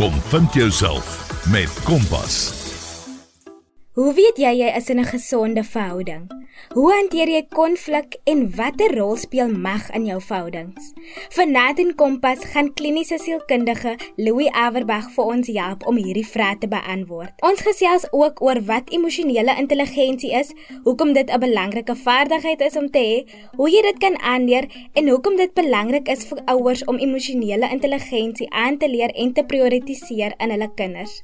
[0.00, 2.52] Kom vind jouself met Kompas.
[3.92, 6.39] Hoe weet jy jy is in 'n gesonde verhouding?
[6.68, 10.92] Hoe hanteer jy konflik en watter rol speel mag in jou verhoudings?
[11.34, 16.68] Vanaand in Kompas gaan kliniese sielkundige Louis Averbag vir ons help om hierdie vrae te
[16.70, 17.32] beantwoord.
[17.46, 20.52] Ons gesels ook oor wat emosionele intelligensie is,
[20.84, 23.18] hoekom dit 'n belangrike vaardigheid is om te hê,
[23.56, 28.50] hoe jy dit kan aanleer en hoekom dit belangrik is vir ouers om emosionele intelligensie
[28.52, 31.20] aan te leer en te prioritiseer in hulle kinders.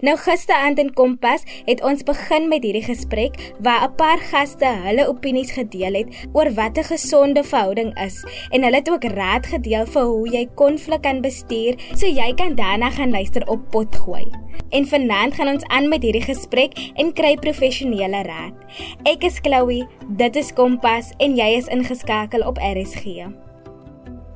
[0.00, 5.08] Nou gisteraand in Kompas het ons begin met hierdie gesprek waar 'n paar gaste hulle
[5.08, 9.86] opinies gedeel het oor wat 'n gesonde verhouding is en hulle het ook raad gedeel
[9.86, 14.26] vir hoe jy konflik kan bestuur, so jy kan daarna gaan luister op potgooi.
[14.70, 18.54] En vanaand gaan ons aan met hierdie gesprek en kry professionele raad.
[19.02, 23.26] Ek is Chloe, dit is Kompas en jy is ingeskakel op RSG.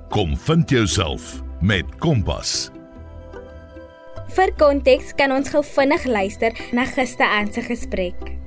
[0.08, 2.70] Kom vind jouself met Kompas.
[4.34, 8.43] Vir konteks kan ons gou vinnig luister na gisteraand se gesprek.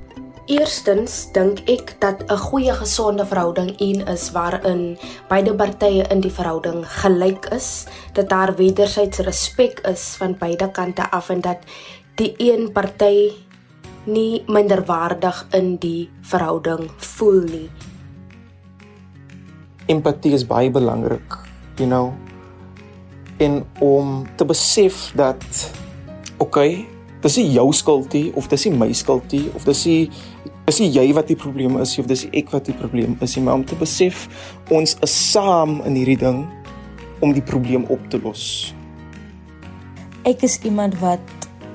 [0.48, 4.96] Eerstens dink ek dat 'n goeie gesonde verhouding een is waarin
[5.28, 11.10] beide partye in die verhouding gelyk is, dat daar wederzijds respek is van beide kante
[11.10, 11.58] af en dat
[12.14, 13.30] die een party
[14.04, 17.70] nie minderwaardig in die verhouding voel nie.
[19.86, 21.36] Empatie is baie belangrik,
[21.76, 22.12] you know.
[23.36, 25.72] En om te besef dat
[26.36, 26.88] okay,
[27.22, 30.10] dis nie jou skuld nie of dis nie my skuld nie of dis nie
[30.68, 33.44] dis nie jy wat die probleem is of dis ek wat die probleem is nie,
[33.46, 34.26] maar om te besef
[34.74, 36.44] ons is saam in hierdie ding
[37.24, 38.74] om die probleem op te los.
[40.28, 41.24] Ek is iemand wat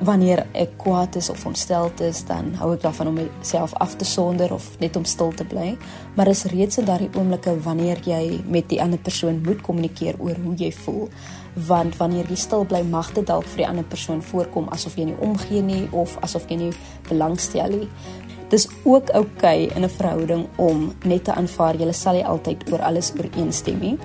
[0.04, 4.06] wanneer ek kwaad is of ontsteld is, dan hou ek daarvan om myself af te
[4.08, 5.74] sonder of net om stil te bly.
[6.18, 10.40] Maar is reeds in daardie oomblikke wanneer jy met die ander persoon moet kommunikeer oor
[10.44, 11.08] hoe jy voel,
[11.56, 15.06] want wanneer jy stil bly, mag dit dalk vir die ander persoon voorkom asof jy
[15.06, 16.74] nie omgee nie of asof jy nie
[17.10, 17.90] belangstel nie.
[18.50, 22.72] Dis ook oukei okay in 'n verhouding om net te aanvaar jy sal nie altyd
[22.72, 23.98] oor alles ooreenstem nie.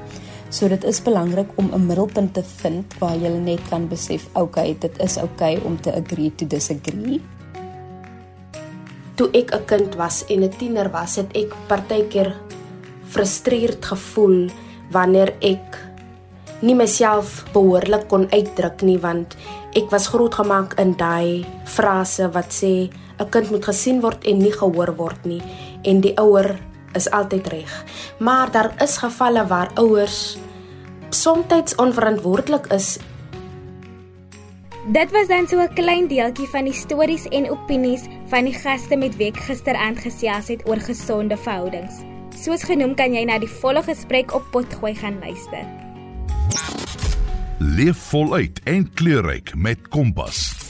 [0.51, 4.77] So dit is belangrik om 'n middelpunt te vind waar jy net kan besef, okay,
[4.79, 7.21] dit is okay om te agree to disagree.
[9.15, 12.35] Toe ek 'n kind was en 'n tiener was, het ek partykeer
[13.09, 14.49] frustreerd gevoel
[14.91, 15.88] wanneer ek
[16.61, 19.37] nie myself behoorlik kon uitdruk nie want
[19.79, 24.53] ek was grootgemaak in daai frase wat sê 'n kind moet gesien word en nie
[24.53, 25.43] gehoor word nie
[25.85, 26.59] en die ouer
[26.95, 27.85] is altyd reg.
[28.19, 30.39] Maar daar is gevalle waar ouers
[31.11, 32.99] soms onverantwoordelik is.
[34.93, 38.97] Dit was dan so 'n klein deeltjie van die stories en opinies van die gaste
[38.97, 41.95] met wie ek gisteraand gesels het oor gesonde verhoudings.
[42.37, 45.88] Soos genoem kan jy na die volle gesprek op Potgooi gaan luister.
[47.59, 50.69] Leef voluit en kleurryk met Kompas.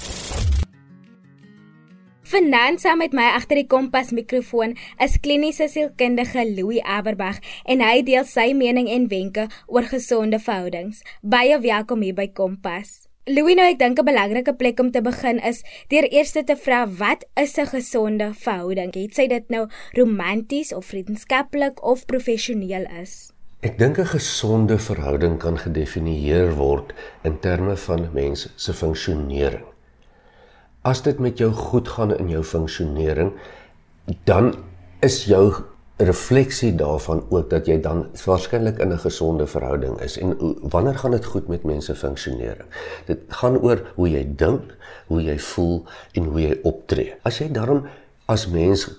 [2.29, 8.03] Vanaand saam met my agter die kompas mikrofoon is kliniese sielkundige Louis Averbag en hy
[8.05, 11.01] deel sy mening en wenke oor gesonde verhoudings.
[11.23, 13.09] Baie welkom hier by Kompas.
[13.29, 16.85] Louis, nou ek dink 'n belangrike plek om te begin is deur eers te vra
[16.87, 18.93] wat is 'n gesonde verhouding?
[18.95, 23.33] Het sy dit nou romanties of vriendskaplik of professioneel is?
[23.61, 29.65] Ek dink 'n gesonde verhouding kan gedefinieer word in terme van mens se funksionering
[30.89, 33.33] as dit met jou goed gaan in jou funksionering,
[34.29, 34.55] dan
[35.05, 35.53] is jou
[35.99, 40.19] refleksie daarvan ook dat jy dan waarskynlik in 'n gesonde verhouding is.
[40.19, 40.37] En
[40.71, 42.69] wanneer gaan dit goed met mense funksionering?
[43.07, 44.77] Dit gaan oor hoe jy dink,
[45.07, 47.15] hoe jy voel en hoe jy optree.
[47.23, 47.87] As jy daarom
[48.27, 48.91] as mens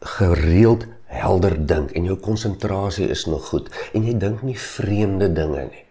[0.00, 5.64] gereeld helder dink en jou konsentrasie is nog goed en jy dink nie vreemde dinge
[5.70, 5.84] nie.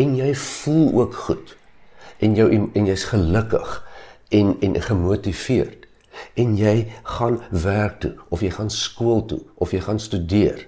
[0.00, 1.56] En jy voel ook goed
[2.18, 3.78] en jou en jy's gelukkig
[4.34, 5.86] en en gemotiveerd
[6.38, 6.74] en jy
[7.16, 10.66] gaan werk toe of jy gaan skool toe of jy gaan studeer.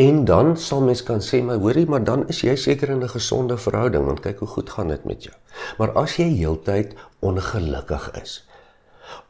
[0.00, 3.14] En dan sal mens kan sê maar hoorie maar dan is jy seker in 'n
[3.14, 5.34] gesonde verhouding want kyk hoe goed gaan dit met jou.
[5.78, 8.49] Maar as jy heeltyd ongelukkig is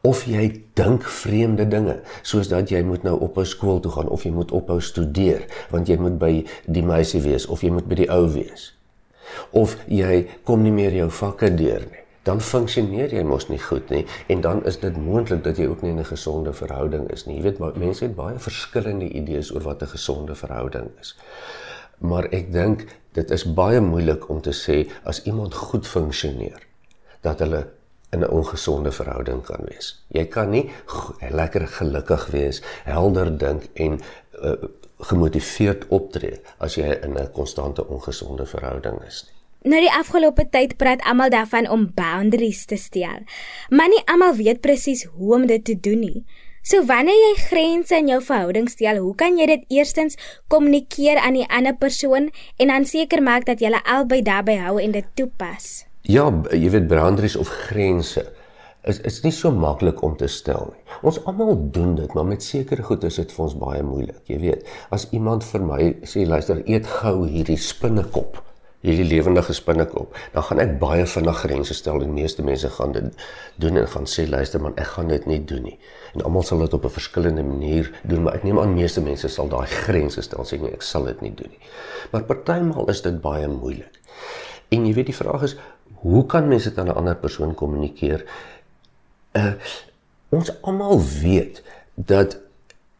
[0.01, 4.25] of jy dink vreemde dinge soos dat jy moet nou ophou skool toe gaan of
[4.25, 6.33] jy moet ophou studeer want jy moet by
[6.65, 8.71] die meisie wees of jy moet by die ou wees
[9.51, 13.89] of jy kom nie meer jou vakke deur nie dan funksioneer jy mos nie goed
[13.93, 17.35] nie en dan is dit moontlik dat jy ook nie 'n gesonde verhouding is nie.
[17.37, 21.17] Jy weet maar mense het baie verskillende idees oor wat 'n gesonde verhouding is.
[21.97, 26.61] Maar ek dink dit is baie moeilik om te sê as iemand goed funksioneer
[27.21, 27.67] dat hulle
[28.11, 30.03] in 'n ongesonde verhouding kan wees.
[30.07, 30.69] Jy kan nie
[31.29, 33.99] lekker gelukkig wees, helder dink en
[34.43, 34.53] uh,
[34.97, 39.39] gemotiveerd optree as jy in 'n konstante ongesonde verhouding is nie.
[39.61, 43.21] Nou die afgelope tyd praat almal daarvan om boundaries te stel.
[43.69, 46.25] Maar nie almal weet presies hoe om dit te doen nie.
[46.61, 50.17] So wanneer jy grense in jou verhouding stel, hoe kan jy dit eerstens
[50.47, 54.91] kommunikeer aan die ander persoon en dan seker maak dat julle albei daarbey hou en
[54.97, 55.85] dit toepas?
[56.09, 58.23] Ja, jy weet boundaries of grense
[58.89, 60.79] is is nie so maklik om te stel nie.
[61.05, 64.23] Ons almal doen dit, maar met sekere goed is dit vir ons baie moeilik.
[64.25, 68.39] Jy weet, as iemand vir my sê luister, eet gou hierdie spinnekop,
[68.81, 73.25] hierdie lewendige spinnekop, dan gaan ek baie vinnig grense stel en meeste mense gaan dit
[73.61, 75.77] doen en gaan sê luister man, ek gaan dit nie doen nie.
[76.15, 79.29] En almal sal dit op 'n verskillende manier doen, maar ek neem aan meeste mense
[79.29, 81.61] sal daai grense stel sê nee, ek sal dit nie doen nie.
[82.11, 84.01] Maar partymal is dit baie moeilik.
[84.71, 85.57] En jy weet die vraag is,
[85.95, 88.25] hoe kan mense dit aan 'n ander persoon kommunikeer?
[89.31, 89.53] Uh
[90.29, 91.63] ons almal weet
[91.95, 92.37] dat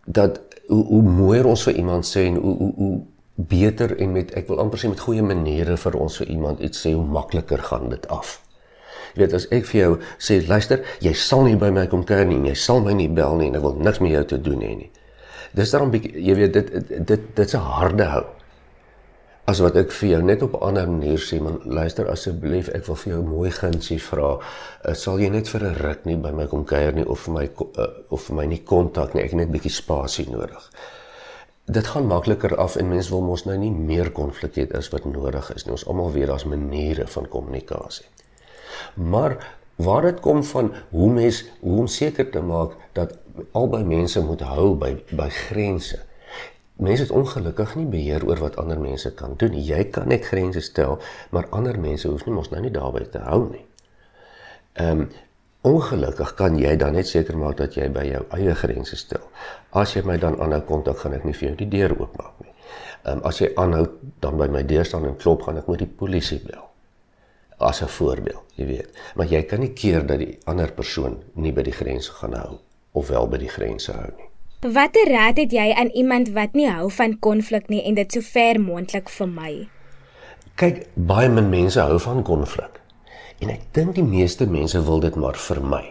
[0.05, 2.99] dat hoe, hoe mooier ons vir iemand sê en hoe hoe hoe
[3.35, 6.81] beter en met ek wil amper sê met goeie maniere vir ons vir iemand iets
[6.85, 8.41] sê hoe makliker gaan dit af.
[9.13, 12.27] Jy weet as ek vir jou sê luister, jy sal nie by my kom kuier
[12.27, 14.61] nie, jy sal my nie bel nie en ek wil niks met jou te doen
[14.63, 14.91] hê nie.
[15.57, 16.69] Dis daarom bietjie jy weet dit
[17.07, 18.25] dit dit's 'n harde hou.
[19.49, 22.85] As wat ek vir jou net op 'n ander manier sê, man luister asseblief, ek
[22.85, 24.37] wil vir jou mooi gunsie vra.
[24.85, 27.33] Uh, sal jy net vir 'n ruk nie by my kom kuier nie of vir
[27.33, 30.69] my uh, of vir my nie kontak nie, ek het net bietjie spasie nodig.
[31.65, 35.05] Dit gaan makliker af en mense wil mos nou nie meer konflik hê as wat
[35.05, 35.71] nodig is nie.
[35.71, 38.05] Ons almal weet daar's maniere van kommunikasie.
[38.95, 39.37] Maar
[39.75, 43.17] waar dit kom van hoe mens hoe om seker te maak dat
[43.51, 45.99] albei mense moet hou by by grense.
[46.81, 49.53] Mense het ongelukkig nie beheer oor wat ander mense kan doen.
[49.53, 50.97] Jy kan net grense stel,
[51.29, 53.65] maar ander mense hoef nie mos nou nie daarbey te hou nie.
[54.81, 55.11] Ehm um,
[55.61, 59.27] ongelukkig kan jy dan net seker maak dat jy by jou eie grense stel.
[59.77, 62.55] As jy my dan aanhou kontak, gaan ek nie vir jou die deur oopmaak nie.
[63.03, 63.85] Ehm um, as jy aanhou
[64.25, 66.65] dan by my deur staan en klop, gaan ek met die polisie bel
[67.61, 68.89] as 'n voorbeeld, jy weet.
[69.15, 72.57] Maar jy kan nie keer dat die ander persoon nie by die grens gaan hou
[72.91, 74.30] of wel by die grense hou nie.
[74.61, 78.21] Watter raad het jy aan iemand wat nie hou van konflik nie en dit so
[78.21, 79.65] ver moontlik vermy?
[80.61, 82.77] Kyk, baie min mense hou van konflik.
[83.41, 85.81] En ek dink die meeste mense wil dit maar vermy.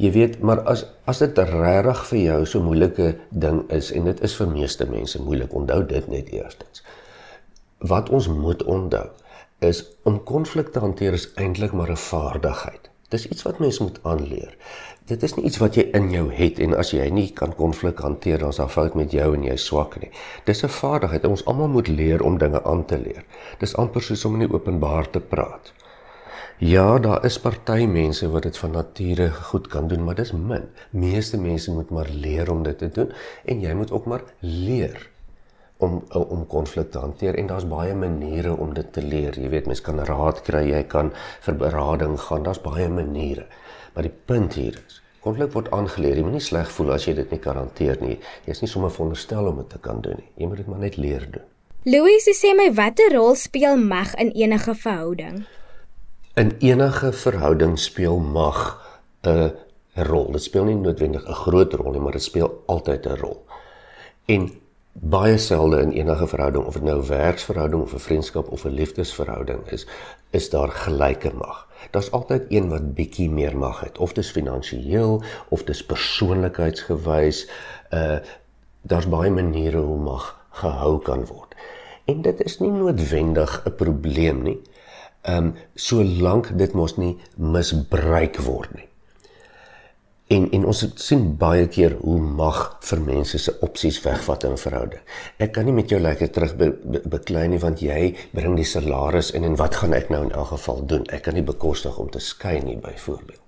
[0.00, 4.24] Jy weet, maar as as dit regtig vir jou so moeilike ding is en dit
[4.24, 6.80] is vir meeste mense moeilik, onthou dit net eerstens.
[7.84, 9.10] Wat ons moet onthou
[9.60, 12.88] is om konflik te hanteer is eintlik maar 'n vaardigheid.
[13.08, 14.56] Dis iets wat mens moet aanleer.
[15.08, 18.02] Dit is nie iets wat jy in jou het en as jy nie kan konflik
[18.04, 20.10] hanteer dan daar fout met jou en jy swak nie.
[20.44, 21.24] Dis 'n vaardigheid.
[21.24, 23.24] Ons almal moet leer om dinge aan te leer.
[23.58, 25.72] Dis amper soos om in die openbaar te praat.
[26.58, 30.68] Ja, daar is party mense wat dit van nature goed kan doen, maar dis min.
[30.90, 33.12] Meeste mense moet maar leer om dit te doen
[33.44, 35.10] en jy moet ook maar leer
[35.78, 39.40] om om konflik te hanteer en daar's baie maniere om dit te leer.
[39.40, 42.42] Jy weet, mens kan raad kry, jy kan vir berading gaan.
[42.42, 43.46] Daar's baie maniere.
[43.98, 46.20] Maar die punt hier is, konflik word aangeleer.
[46.20, 48.14] Jy moet nie sleg voel as jy dit nie kan hanteer nie.
[48.46, 50.28] Jy's nie sommer veronderstel om dit te kan doen nie.
[50.38, 51.48] Jy moet dit maar net leer doen.
[51.82, 55.40] Louis, sê my watter rol speel mag in enige verhouding?
[56.38, 58.78] In enige verhouding speel mag
[59.26, 59.50] 'n
[60.06, 60.30] rol.
[60.30, 63.42] Dit speel nie noodwendig 'n groot rol nie, maar dit speel altyd 'n rol.
[64.26, 64.46] En
[65.00, 68.74] baie selde in enige verhouding of dit nou 'n werksverhouding of 'n vriendskap of 'n
[68.74, 69.86] liefdesverhouding is,
[70.30, 71.68] is daar gelyke mag.
[71.90, 75.86] Daar's altyd een wat bietjie meer mag het, of dit is finansiëel of dit is
[75.86, 77.48] persoonlikheidsgewys.
[77.90, 78.18] Uh
[78.82, 81.54] daar's baie maniere hoe mag gehou kan word.
[82.04, 84.60] En dit is nie noodwendig 'n probleem nie.
[85.22, 88.87] Ehm um, solank dit mos nie misbruik word nie.
[90.28, 94.60] En en ons sien baie keer hoe mag vir mense se opsies wegvat in 'n
[94.64, 95.00] verhouding.
[95.38, 98.64] Ek kan nie met jou lekker terug be, be, beklei nie want jy bring die
[98.64, 101.06] salaris in en wat gaan ek nou in elk geval doen?
[101.06, 103.40] Ek kan nie bekostig om te skei nie byvoorbeeld.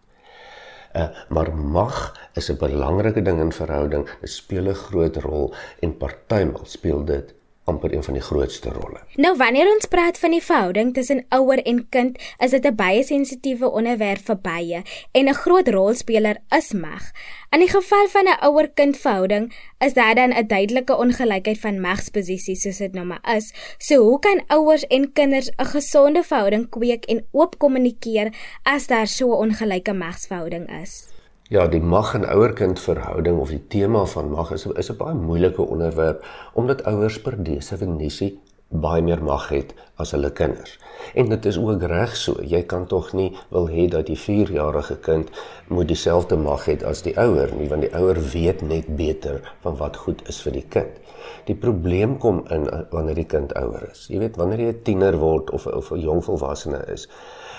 [0.96, 4.08] Uh, maar mag is 'n belangrike ding in verhouding.
[4.20, 7.34] Dit speel 'n groot rol en partymal speel dit
[7.70, 9.00] amper een van die grootste rolle.
[9.14, 13.02] Nou wanneer ons praat van die verhouding tussen ouer en kind, is dit 'n baie
[13.02, 17.04] sensitiewe onderwerp vir baie en 'n groot rolspeler is mag.
[17.50, 22.62] In die geval van 'n ouer-kind verhouding is daar dan 'n duidelike ongelykheid van magsposisies
[22.62, 23.52] soos dit nou maar is.
[23.78, 29.06] So hoe kan ouers en kinders 'n gesonde verhouding kweek en oop kommunikeer as daar
[29.06, 31.19] so 'n ongelyke magsverhouding is?
[31.50, 35.14] Ja, die mag en ouerkind verhouding of die tema van mag is is 'n baie
[35.14, 38.38] moeilike onderwerp omdat ouers per definisie
[38.68, 40.78] baie meer mag het as hulle kinders.
[41.14, 42.38] En dit is ook reg so.
[42.42, 45.30] Jy kan tog nie wil hê dat die 4-jarige kind
[45.68, 49.76] moet dieselfde mag hê as die ouer nie, want die ouer weet net beter van
[49.76, 51.02] wat goed is vir die kind.
[51.44, 54.06] Die probleem kom in uh, wanneer die kind ouer is.
[54.06, 57.08] Jy weet, wanneer jy 'n tiener word of of 'n jong volwassene is,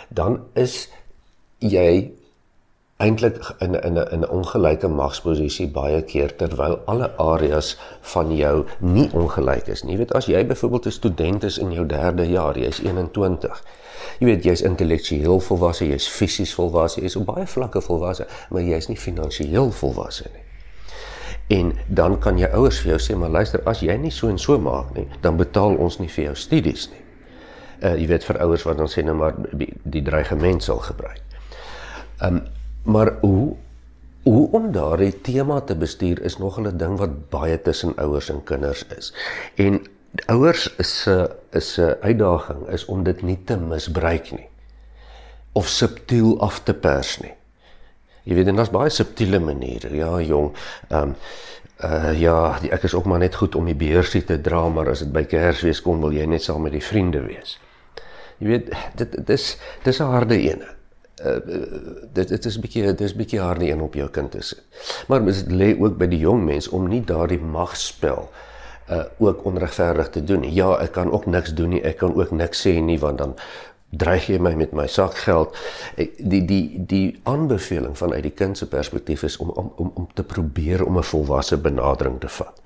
[0.09, 0.89] dan is
[1.59, 2.20] jy
[3.01, 7.77] eintlik in in 'n in 'n ongelyke magsposisie baie keer terwyl alle areas
[8.13, 9.91] van jou nie ongelyk is nie.
[9.93, 13.63] Jy weet as jy byvoorbeeld 'n student is in jou 3de jaar, jy's 21.
[14.19, 18.87] Jy weet jy's intellektueel volwasse, jy's fisies volwasse, jy's op baie vlakke volwasse, maar jy's
[18.87, 20.43] nie finansiëel volwasse nie.
[21.59, 24.37] En dan kan jou ouers vir jou sê, maar luister, as jy nie so en
[24.37, 27.01] so maak nie, dan betaal ons nie vir jou studies nie.
[27.81, 31.21] Uh jy weet vir ouers wat dan sê nou maar die, die dreigement sal gebruik.
[32.21, 32.43] Um
[32.83, 33.55] Maar hoe
[34.21, 38.43] hoe om daardie tema te bestuur is nog 'n ding wat baie tussen ouers en
[38.43, 39.13] kinders is.
[39.55, 39.81] En
[40.25, 44.49] ouers is 'n is 'n uitdaging is om dit nie te misbruik nie
[45.51, 47.33] of subtiel af te pers nie.
[48.23, 49.95] Jy weet, daar's baie subtiele maniere.
[49.95, 50.53] Ja, jong.
[50.89, 51.15] Ehm um,
[51.83, 54.89] uh ja, die, ek is ook maar net goed om die beursie te dra, maar
[54.89, 57.59] as dit by Kersfees kom, wil jy net saam met die vriende wees.
[58.37, 60.80] Jy weet, dit dit is dis 'n harde ene
[61.25, 61.35] uh,
[62.13, 64.63] dit dit is 'n bietjie dit is 'n bietjie harde een op jou kind sit.
[65.07, 68.29] Maar dit lê ook by die jong mens om nie daardie magspel
[68.89, 70.53] uh ook onregverdig te doen.
[70.53, 71.81] Ja, ek kan ook niks doen nie.
[71.81, 73.35] Ek kan ook niks sê nie want dan
[73.89, 75.57] dreig jy my met my sakgeld.
[76.17, 80.23] Die die die aanbeveling vanuit die kind se perspektief is om om om om te
[80.23, 82.61] probeer om 'n volwasse benadering te vat.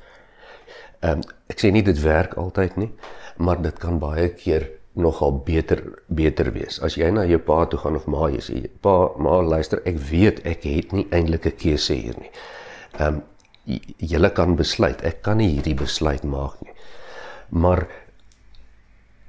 [1.00, 2.92] Ehm um, ek sê nie dit werk altyd nie,
[3.38, 6.80] maar dit kan baie keer nogal beter beter wees.
[6.80, 9.98] As jy na jou pa toe gaan of ma jy sê, "Pa, ma, luister, ek
[9.98, 12.32] weet ek het nie eintlik 'n keuse hier nie."
[13.00, 13.24] Ehm um,
[13.98, 15.02] julle kan besluit.
[15.02, 16.74] Ek kan nie hierdie besluit maak nie.
[17.50, 17.88] Maar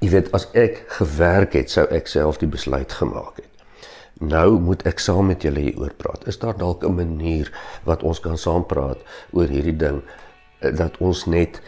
[0.00, 3.50] jy weet as ek gewerk het, sou ek self die besluit gemaak het.
[4.20, 6.26] Nou moet ek saam met julle hieroor praat.
[6.28, 7.52] Is daar dalk 'n manier
[7.84, 8.98] wat ons kan saam praat
[9.32, 10.02] oor hierdie ding
[10.60, 11.60] eh, dat ons net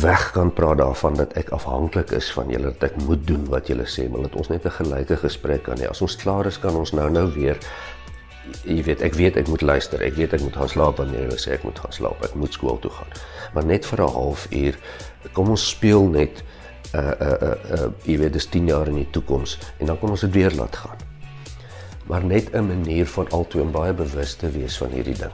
[0.00, 3.68] weg kan praat daarvan dat ek afhanklik is van julle dat ek moet doen wat
[3.68, 5.88] julle sê, maar dat ons net 'n gelyke gesprek kan hê.
[5.90, 7.58] As ons klaar is, kan ons nou nou weer
[8.64, 10.02] jy weet, ek weet ek moet luister.
[10.02, 12.24] Ek weet ek moet gaan slaap wanneer jy sê ek moet gaan slaap.
[12.24, 13.08] Ek moet skool toe gaan.
[13.54, 14.78] Maar net vir 'n halfuur,
[15.32, 16.44] kom ons speel net
[16.94, 20.10] uh uh uh, uh jy weet, dis 10 jaar in die toekoms en dan kan
[20.10, 20.98] ons dit weer laat gaan.
[22.06, 25.32] Maar net 'n manier van albei om baie bewus te wees van hierdie ding.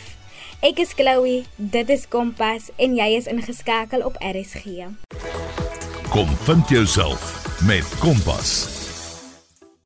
[0.63, 4.87] Ek is Chloe, dit is Kompas en jy is ingeskakel op RSG.
[6.13, 7.33] Kom vind jouself
[7.67, 8.72] met Kompas.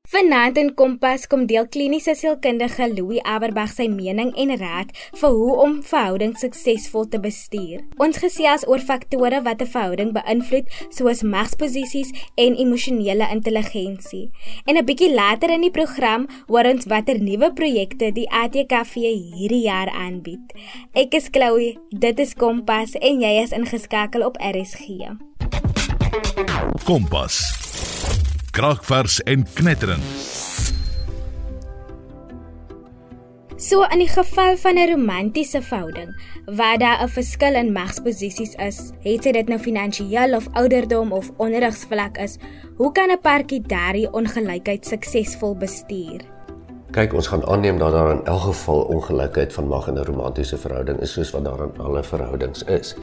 [0.07, 5.57] Vanaand in Kompas kom deel kliniese sielkundige Louis Aberbag sy mening en raad vir hoe
[5.59, 7.81] om verhoudings suksesvol te bestuur.
[7.99, 14.31] Ons gesels oor faktore wat 'n verhouding beïnvloed, soos magsposisies en emosionele intelligensie.
[14.65, 18.95] En 'n bietjie later in die program hoor ons watter nuwe projekte die ATKV
[19.35, 20.55] hierdie jaar aanbied.
[20.93, 24.87] Ek is Chloe, dit is Kompas en jy is ingeskakel op RSG.
[26.85, 27.66] Kompas
[28.57, 30.01] kragvers en knetterend.
[33.57, 36.09] So in die geval van 'n romantiese verhouding
[36.45, 42.17] waar daar 'n verskil in magsposisies is, het dit nou finansiëel of ouderdom of onderrigsvlak
[42.17, 42.37] is,
[42.75, 46.21] hoe kan 'n paartjie daardie ongelykheid suksesvol bestuur?
[46.91, 50.57] Kyk, ons gaan aanneem dat daar in elk geval ongelykheid van mag in 'n romantiese
[50.57, 52.95] verhouding is soos wat daar in alle verhoudings is.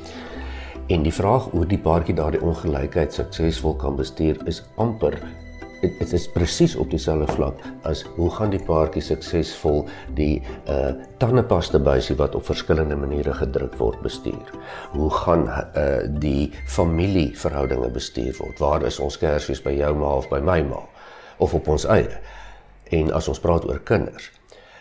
[0.86, 5.18] En die vraag hoe die paartjie daardie ongelykheid suksesvol kan bestuur is amper
[5.84, 9.84] dit dit is presies op dieselfde vlak as hoe gaan die paartjie suksesvol
[10.18, 14.54] die uh tandepasta buisie wat op verskillende maniere gedruk word bestuur.
[14.94, 15.84] Hoe gaan uh
[16.20, 18.58] die familieverhoudinge bestuur word?
[18.62, 20.82] Waar is ons kersfees by jou ma of by my ma
[21.38, 22.20] of op ons eie?
[22.94, 24.30] En as ons praat oor kinders.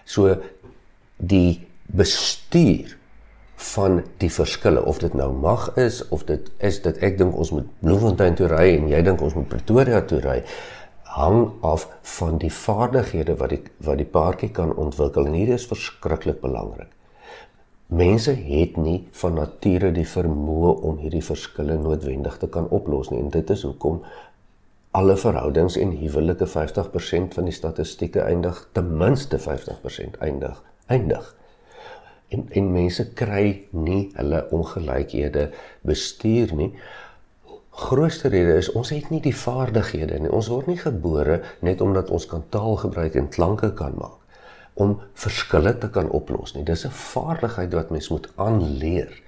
[0.05, 0.35] So
[1.17, 2.97] die bestuur
[3.73, 7.51] van die verskille of dit nou mag is of dit is dit ek dink ons
[7.55, 10.41] moet Bloemfontein toe ry en jy dink ons moet Pretoria toe ry
[11.13, 15.29] hang af van die vaardighede wat die wat die paartjie kan ontwikkel.
[15.29, 16.89] En hier is verskriklik belangrik.
[17.87, 23.19] Mense het nie van nature die vermoë om hierdie verskille noodwendig te kan oplos nie.
[23.21, 24.01] En dit is hoekom
[24.93, 31.31] alle verhoudings en huwelike 50% van die statistieke eindig ten minste 50% eindig eindig
[32.29, 35.47] en en mense kry nie hulle ongelykhede
[35.89, 36.69] bestuur nie
[37.73, 42.11] grootste rede is ons het nie die vaardighede nie ons word nie gebore net omdat
[42.13, 44.19] ons kan taal gebruik en klanke kan maak
[44.83, 49.21] om verskille te kan oplos nie dis 'n vaardigheid wat mens moet aanleer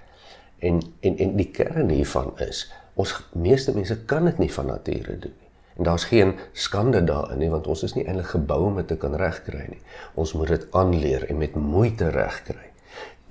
[0.60, 5.20] en en en die kern hiervan is ons meeste mense kan dit nie van nature
[5.20, 8.88] doen En daar's geen skande daarin nie want ons is nie eintlik gebou om dit
[8.88, 9.82] te kan regkry nie.
[10.14, 12.70] Ons moet dit aanleer en met moeite regkry.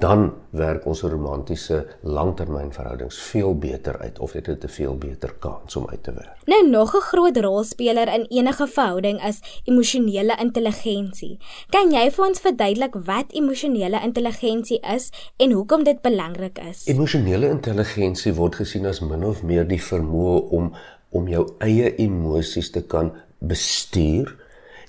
[0.02, 5.88] Dan werk ons romantiese langtermynverhoudings veel beter uit of dit 'n veel beter kans om
[5.88, 6.36] uit te werk.
[6.46, 11.38] Nou nog 'n groot rolspeler in enige verhouding is emosionele intelligensie.
[11.70, 16.86] Kan jy vir ons verduidelik wat emosionele intelligensie is en hoekom dit belangrik is?
[16.86, 20.74] Emosionele intelligensie word gesien as min of meer die vermoë om
[21.10, 24.43] om jou eie emosies te kan bestuur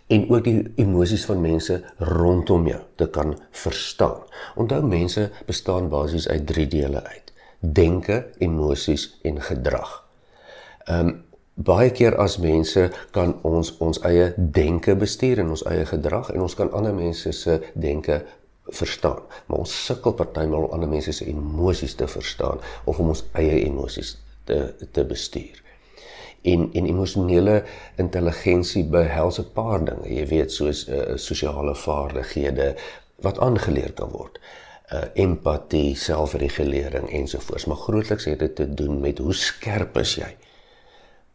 [0.08, 4.22] en ook die emosies van mense rondom jou te kan verstaan.
[4.56, 10.04] Onthou mense bestaan basies uit 3 dele uit: denke, emosies en gedrag.
[10.86, 11.24] Ehm um,
[11.56, 12.82] baie keer as mense
[13.16, 17.32] kan ons ons eie denke bestuur en ons eie gedrag en ons kan ander mense
[17.32, 18.26] se denke
[18.66, 19.22] verstaan.
[19.48, 23.64] Maar ons sukkel partymal om ander mense se emosies te verstaan of om ons eie
[23.64, 24.60] emosies te
[24.92, 25.65] te bestuur
[26.54, 27.64] en en emosionele
[28.02, 30.14] intelligensie behels 'n paar dinge.
[30.16, 32.76] Jy weet soos uh, sosiale vaardighede
[33.22, 34.40] wat aangeleer kan word.
[34.94, 40.36] Uh empatie, selfregulering ensovoorts, maar grootliks het dit te doen met hoe skerp is jy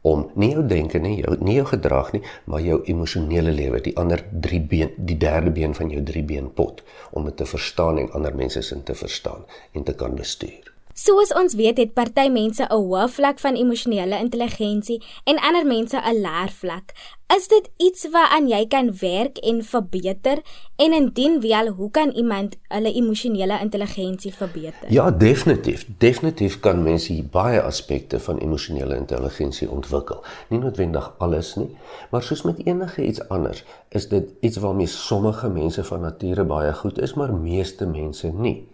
[0.01, 3.97] om nie jou denke nie, jou nie jou gedrag nie, maar jou emosionele lewe, die
[4.01, 6.81] ander drie been, die derde been van jou drie been pot
[7.13, 10.70] om dit te verstaan en ander mense se te verstaan en te kan bestuur.
[11.01, 15.97] Soos ons weet het party mense 'n hoë vlak van emosionele intelligensie en ander mense
[15.97, 16.93] 'n laer vlak.
[17.37, 20.39] Is dit iets waaraan jy kan werk en verbeter?
[20.77, 24.93] En indien wel, hoe kan iemand hulle emosionele intelligensie verbeter?
[24.93, 25.87] Ja, definitief.
[25.99, 30.25] Definitief kan mense baie aspekte van emosionele intelligensie ontwikkel.
[30.49, 31.77] Nie noodwendig alles nie,
[32.11, 36.73] maar soos met enige iets anders, is dit iets waarmee sommige mense van nature baie
[36.73, 38.69] goed is, maar meeste mense nie.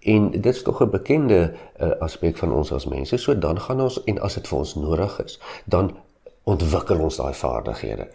[0.00, 3.16] En dit is tog 'n bekende uh, aspek van ons as mense.
[3.16, 5.96] So dan gaan ons en as dit vir ons nodig is, dan
[6.42, 8.08] ontwikkel ons daai vaardighede.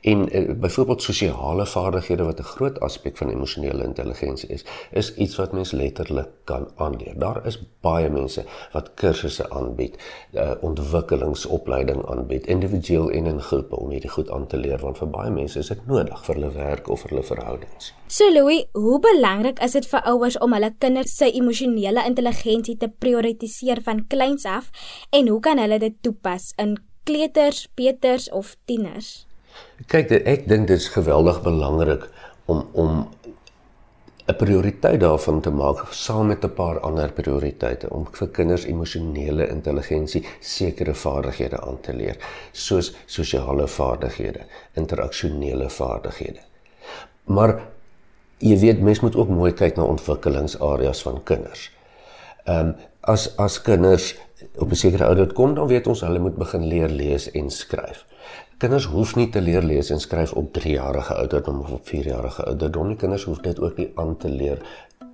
[0.00, 5.36] En uh, byvoorbeeld sosiale vaardighede wat 'n groot aspek van emosionele intelligensie is, is iets
[5.36, 7.18] wat mens letterlik kan aanleer.
[7.18, 9.96] Daar is baie mense wat kursusse aanbied,
[10.32, 15.08] uh, ontwikkelingsopleiding aanbied, individueel en in groepe om hierdie goed aan te leer want vir
[15.08, 17.94] baie mense is dit nodig vir hulle werk of vir hulle verhoudings.
[18.06, 22.88] So Louis, hoe belangrik is dit vir ouers om hulle kinders se emosionele intelligensie te
[22.88, 24.70] prioritiseer van kleins af
[25.10, 29.29] en hoe kan hulle dit toepas in kleuters, peters of tieners?
[29.86, 32.08] Kyk, ek dink dit is geweldig belangrik
[32.46, 33.08] om om
[34.30, 39.48] 'n prioriteit daarvan te maak saam met 'n paar ander prioriteite om vir kinders emosionele
[39.48, 42.16] intelligensie sekere vaardighede aan te leer,
[42.52, 44.40] soos sosiale vaardighede,
[44.72, 46.40] interaksionele vaardighede.
[47.24, 47.60] Maar
[48.38, 51.70] jy weet mens moet ook mooi kyk na ontwikkelingsareas van kinders.
[52.44, 54.14] Ehm um, as as kinders
[54.60, 58.06] op 'n sekere ouderdom kom, dan weet ons hulle moet begin leer lees en skryf.
[58.60, 62.06] Kinders hoef nie te leer lees en skryf op 3 jarige ouderdom of op 4
[62.06, 62.96] jarige ouderdom nie.
[62.96, 64.58] Kinders hoef dit ook nie aan te leer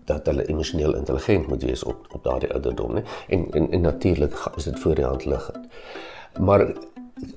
[0.04, 3.02] dat hulle emosioneel intelligent moet wees op op daardie ouderdom nie.
[3.28, 5.66] En en, en natuurlik is dit voor die hand liggend.
[6.40, 6.72] Maar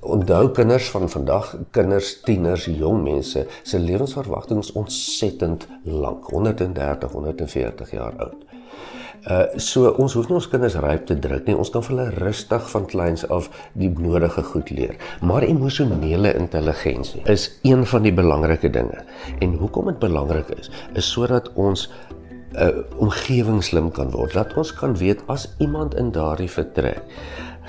[0.00, 7.90] onthou kinders van vandag, kinders, tieners, jong mense se lewensverwagting is ontsettend lank, 130, 140
[7.90, 8.49] jaar oud.
[9.28, 11.56] Uh so ons hoef nie ons kinders ryp te druk nie.
[11.56, 14.96] Ons kan vir hulle rustig van kleins af die nodige goed leer.
[15.20, 19.04] Maar emosionele intelligensie is een van die belangrike dinge.
[19.40, 21.90] En hoekom dit belangrik is, is sodat ons
[22.50, 24.32] 'n uh, omgewing slim kan word.
[24.32, 27.04] Dat ons kan weet as iemand in daardie vertrek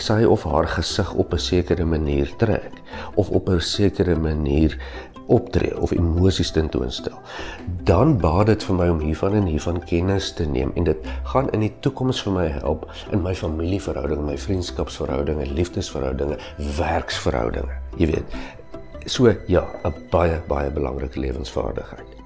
[0.01, 2.71] sy of haar gesig op 'n sekere manier trek
[3.15, 4.77] of op 'n sekere manier
[5.31, 7.17] optree of emosies tentoonstel,
[7.87, 11.49] dan baat dit vir my om hiervan en hiervan kennis te neem en dit gaan
[11.55, 16.39] in die toekoms vir my help in my familieverhoudinge, my vriendskapsverhoudinge, liefdesverhoudinge,
[16.77, 17.77] werksverhoudinge.
[17.97, 18.41] Jy weet.
[19.05, 22.17] So ja, 'n baie baie belangrike lewensvaardigheid.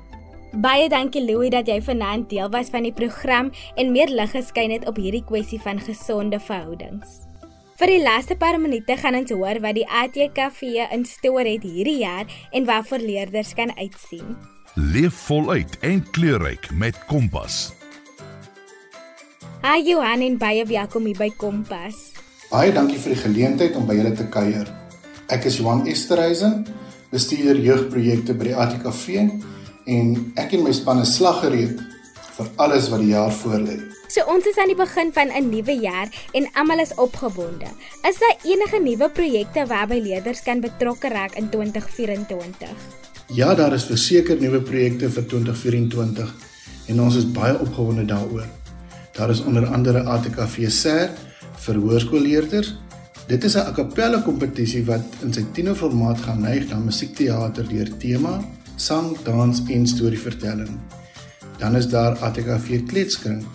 [0.55, 4.71] Baie dankie Louie dat jy vanaand deel was van die program en meer lig geskyn
[4.71, 7.24] het op hierdie kwessie van gesonde verhoudings.
[7.75, 11.97] Vir die laaste paar minute gaan ons hoor wat die ATKV in store het hierdie
[12.05, 14.37] jaar en waarvoor leerders kan uitsien.
[14.79, 17.73] Leef voluit en kleurryk met Kompas.
[19.65, 21.99] Hi Johan en baie welkom hier by Kompas.
[22.47, 24.71] Baie dankie vir die geleentheid om by julle te kuier.
[25.27, 26.61] Ek is Johan Esterhuizen,
[27.11, 29.19] bestuurder jeugprojekte by die ATKV
[29.91, 31.83] en ek en my span is slaggereed
[32.39, 33.81] vir alles wat die jaar voorlê.
[34.15, 37.67] So ons is aan die begin van 'n nuwe jaar en almal is opgewonde.
[38.09, 42.69] Is daar enige nuwe projekte waarby leerders kan betrokke raak in 2024?
[43.27, 46.33] Ja, daar is verseker nuwe projekte vir 2024
[46.87, 48.45] en ons is baie opgewonde daaroor.
[49.11, 51.09] Daar is onder andere ATKV SER
[51.65, 52.75] vir hoërskoolleerders.
[53.27, 57.97] Dit is 'n a cappella kompetisie wat in sy tienerformaat gaan neig na musiekteater deur
[57.97, 60.79] tema, sang, dans en storievertelling.
[61.57, 63.45] Dan is daar ATKV Kletskring,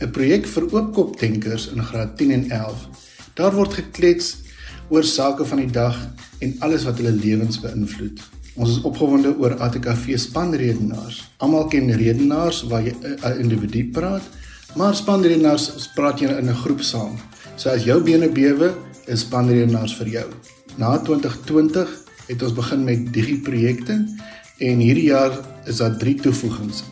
[0.00, 2.88] 'n projek vir oopkopdenkers in graad 10 en 11.
[3.34, 4.36] Daar word geklets
[4.88, 5.96] oor sake van die dag
[6.38, 8.20] en alles wat hulle lewens beïnvloed.
[8.54, 11.22] Ons is opgewonde oor ATKV spanredenaars.
[11.36, 14.22] Almal ken redenaars waar jy 'n individu praat,
[14.76, 17.18] maar spanredenaars praat jy in 'n groep saam.
[17.56, 18.74] So as jou bene bewe,
[19.06, 20.28] is spanredenaars vir jou.
[20.76, 21.88] Na 2020
[22.26, 24.06] het ons begin met digi projekte
[24.58, 25.32] en hierdie jaar
[25.66, 26.82] is daar 3 toevoegings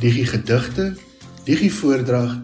[0.00, 0.94] digi gedigte,
[1.50, 2.36] digi voordrag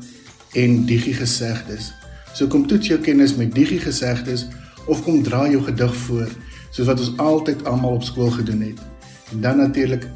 [0.58, 1.92] en digi gesegdes.
[2.34, 4.46] So kom toets jou kennis met digi gesegdes
[4.90, 6.32] of kom dra jou gedig voor
[6.74, 8.80] soos wat ons altyd almal op skool gedoen het.
[9.32, 10.08] En dan natuurlik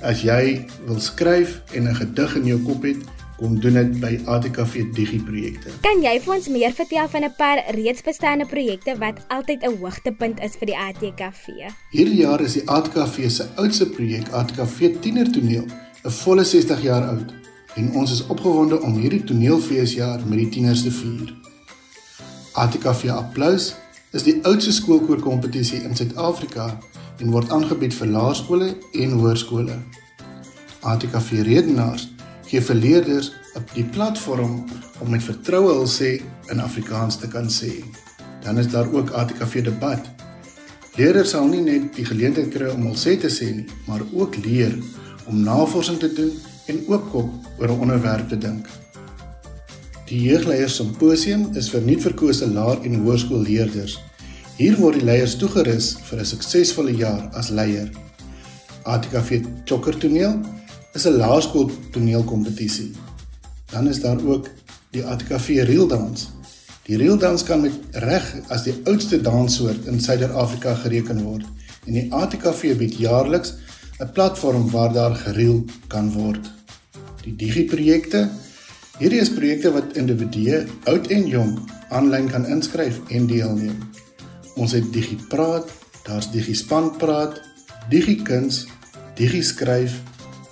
[0.00, 2.96] as jy wil skryf en 'n gedig in jou kop het,
[3.38, 5.70] kom doen dit by ATKV Digi projekte.
[5.80, 9.76] Kan jy vir ons meer vertel van 'n paar reeds bestaande projekte wat altyd 'n
[9.76, 11.46] hoogtepunt is vir die ATKV?
[11.90, 15.66] Hierdie jaar is die ATKV se oudste projek ATKV Tienertoneel
[16.04, 17.32] 'n volle 60 jaar oud
[17.76, 21.34] en ons is opgewonde om hierdie toneelfeesjaar met die tieners te vier.
[22.58, 23.74] ATKV Applous
[24.16, 26.70] is die oudste skoolkoorkompetisie in Suid-Afrika
[27.18, 29.76] en word aangebied vir laerskole en hoërskole.
[30.88, 32.08] ATKV Redenaars
[32.48, 34.64] gee vir leerders 'n die platform
[35.00, 37.84] om met vertroue hul sê in Afrikaans te kan sê.
[38.44, 40.00] Dan is daar ook ATKV Debat.
[40.96, 44.36] Leerders sal nie net die geleentheid kry om hul sê te sê nie, maar ook
[44.36, 44.78] leer
[45.26, 46.32] om navorsing te doen
[46.68, 48.68] en oopkop oor 'n onderwerp te dink.
[50.08, 53.98] Die jeugleiers simposium is vir nuutverkose laer- en hoërskoolleerders.
[54.56, 57.90] Hier word die leiers toegerus vir 'n suksesvolle jaar as leier.
[58.84, 60.40] ATKV Chokkertoneel
[60.94, 62.92] is 'n laerskool toneelkompetisie.
[63.70, 64.48] Dan is daar ook
[64.90, 66.28] die ATKV Reeldans.
[66.82, 71.44] Die reeldans kan met reg as die oudste danssoort in Suider-Afrika gereken word
[71.86, 73.54] en die ATKV bied jaarliks
[74.00, 76.57] 'n platform waar daar gereel kan word.
[77.28, 78.22] Die digiprojekte.
[78.96, 81.50] Hierdie is projekte wat individue, oud en jong,
[81.92, 83.82] aanlyn kan inskryf en deelneem.
[84.56, 85.68] Ons het digipraat,
[86.06, 87.36] daar's digispan praat,
[87.92, 88.62] digikuns,
[89.20, 89.98] digiskryf